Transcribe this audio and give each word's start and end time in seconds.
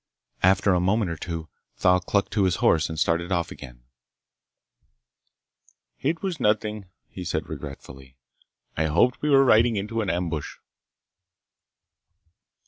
After 0.41 0.73
a 0.73 0.79
moment 0.79 1.11
or 1.11 1.15
two 1.15 1.47
Thal 1.75 1.99
clucked 1.99 2.31
to 2.33 2.45
his 2.45 2.55
horse 2.55 2.89
and 2.89 2.97
started 2.97 3.31
off 3.31 3.51
again. 3.51 3.83
"It 5.99 6.23
was 6.23 6.39
nothing," 6.39 6.85
he 7.07 7.23
said 7.23 7.47
regretfully. 7.47 8.17
"I 8.75 8.85
hoped 8.87 9.21
we 9.21 9.29
were 9.29 9.45
riding 9.45 9.75
into 9.75 10.01
an 10.01 10.09
ambush." 10.09 10.55